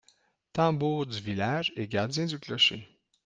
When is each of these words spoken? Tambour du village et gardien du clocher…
Tambour 0.55 1.05
du 1.05 1.19
village 1.21 1.71
et 1.75 1.87
gardien 1.87 2.25
du 2.25 2.39
clocher… 2.39 2.87